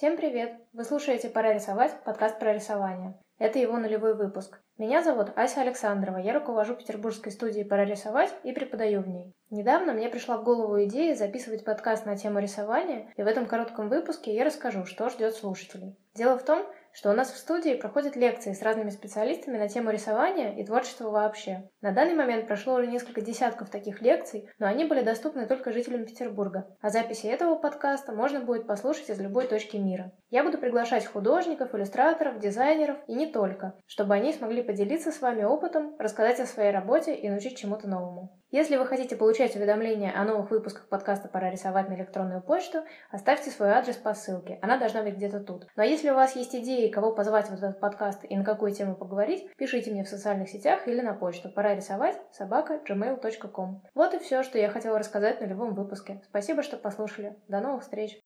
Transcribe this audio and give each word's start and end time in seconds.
Всем 0.00 0.16
привет! 0.16 0.54
Вы 0.72 0.84
слушаете 0.84 1.28
«Пора 1.28 1.52
рисовать» 1.52 1.92
подкаст 2.06 2.38
про 2.38 2.54
рисование. 2.54 3.20
Это 3.38 3.58
его 3.58 3.76
нулевой 3.76 4.14
выпуск. 4.14 4.58
Меня 4.78 5.02
зовут 5.02 5.28
Ася 5.36 5.60
Александрова, 5.60 6.16
я 6.16 6.32
руковожу 6.32 6.74
петербургской 6.74 7.30
студией 7.30 7.66
«Пора 7.66 7.84
рисовать» 7.84 8.34
и 8.42 8.52
преподаю 8.52 9.02
в 9.02 9.08
ней. 9.08 9.34
Недавно 9.50 9.92
мне 9.92 10.08
пришла 10.08 10.38
в 10.38 10.42
голову 10.42 10.82
идея 10.84 11.14
записывать 11.14 11.66
подкаст 11.66 12.06
на 12.06 12.16
тему 12.16 12.38
рисования, 12.38 13.12
и 13.18 13.22
в 13.22 13.26
этом 13.26 13.44
коротком 13.44 13.90
выпуске 13.90 14.34
я 14.34 14.46
расскажу, 14.46 14.86
что 14.86 15.10
ждет 15.10 15.34
слушателей. 15.34 15.98
Дело 16.14 16.38
в 16.38 16.46
том, 16.46 16.64
что 16.92 17.10
у 17.10 17.12
нас 17.12 17.30
в 17.32 17.36
студии 17.36 17.74
проходят 17.74 18.16
лекции 18.16 18.52
с 18.52 18.62
разными 18.62 18.90
специалистами 18.90 19.58
на 19.58 19.68
тему 19.68 19.90
рисования 19.90 20.54
и 20.56 20.64
творчества 20.64 21.10
вообще. 21.10 21.68
На 21.80 21.92
данный 21.92 22.14
момент 22.14 22.46
прошло 22.46 22.74
уже 22.74 22.86
несколько 22.86 23.20
десятков 23.20 23.70
таких 23.70 24.02
лекций, 24.02 24.48
но 24.58 24.66
они 24.66 24.84
были 24.84 25.02
доступны 25.02 25.46
только 25.46 25.72
жителям 25.72 26.04
Петербурга, 26.04 26.66
а 26.80 26.90
записи 26.90 27.26
этого 27.26 27.56
подкаста 27.56 28.12
можно 28.12 28.40
будет 28.40 28.66
послушать 28.66 29.10
из 29.10 29.20
любой 29.20 29.46
точки 29.46 29.76
мира. 29.76 30.12
Я 30.30 30.44
буду 30.44 30.58
приглашать 30.58 31.06
художников, 31.06 31.74
иллюстраторов, 31.74 32.38
дизайнеров 32.38 32.98
и 33.08 33.14
не 33.14 33.26
только, 33.26 33.74
чтобы 33.86 34.14
они 34.14 34.32
смогли 34.32 34.62
поделиться 34.62 35.10
с 35.10 35.20
вами 35.20 35.42
опытом, 35.42 35.96
рассказать 35.98 36.38
о 36.40 36.46
своей 36.46 36.70
работе 36.70 37.14
и 37.14 37.28
научить 37.28 37.58
чему-то 37.58 37.88
новому. 37.88 38.36
Если 38.52 38.76
вы 38.76 38.84
хотите 38.84 39.14
получать 39.14 39.54
уведомления 39.54 40.12
о 40.12 40.24
новых 40.24 40.50
выпусках 40.50 40.88
подкаста 40.88 41.28
«Пора 41.28 41.50
рисовать» 41.50 41.88
на 41.88 41.94
электронную 41.94 42.42
почту, 42.42 42.78
оставьте 43.10 43.48
свой 43.50 43.70
адрес 43.70 43.94
по 43.94 44.12
ссылке, 44.12 44.58
она 44.60 44.76
должна 44.76 45.02
быть 45.02 45.14
где-то 45.14 45.38
тут. 45.38 45.66
Ну 45.76 45.82
а 45.82 45.86
если 45.86 46.10
у 46.10 46.14
вас 46.14 46.34
есть 46.34 46.54
идеи, 46.80 46.90
кого 46.90 47.12
позвать 47.12 47.48
в 47.48 47.54
этот 47.54 47.80
подкаст 47.80 48.24
и 48.28 48.36
на 48.36 48.44
какую 48.44 48.72
тему 48.72 48.96
поговорить, 48.96 49.46
пишите 49.56 49.90
мне 49.90 50.04
в 50.04 50.08
социальных 50.08 50.48
сетях 50.48 50.88
или 50.88 51.00
на 51.00 51.14
почту 51.14 51.50
«Пора 51.50 51.74
рисовать» 51.74 52.20
собака 52.32 52.80
gmail.com. 52.88 53.82
Вот 53.94 54.14
и 54.14 54.18
все, 54.18 54.42
что 54.42 54.58
я 54.58 54.70
хотела 54.70 54.98
рассказать 54.98 55.40
на 55.40 55.46
любом 55.46 55.74
выпуске. 55.74 56.22
Спасибо, 56.28 56.62
что 56.62 56.76
послушали. 56.76 57.36
До 57.48 57.60
новых 57.60 57.82
встреч! 57.82 58.20